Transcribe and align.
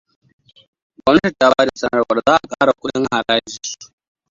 Gwamnatin 1.01 1.35
ta 1.39 1.47
bada 1.57 1.71
sanarwar 1.81 2.17
zaʻa 2.27 2.39
ƙara 2.51 2.71
kuɗin 2.79 3.05
haraji. 3.11 3.57